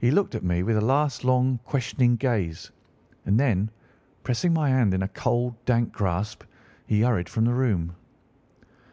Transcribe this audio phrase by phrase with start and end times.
[0.00, 2.72] He looked at me with a last long, questioning gaze,
[3.24, 3.70] and then,
[4.24, 6.42] pressing my hand in a cold, dank grasp,
[6.84, 7.94] he hurried from the room.